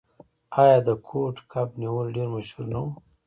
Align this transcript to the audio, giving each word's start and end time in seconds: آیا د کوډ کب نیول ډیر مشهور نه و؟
آیا 0.61 0.77
د 0.87 0.89
کوډ 1.07 1.35
کب 1.51 1.67
نیول 1.81 2.07
ډیر 2.15 2.27
مشهور 2.35 2.65
نه 2.71 2.79
و؟ 2.83 2.85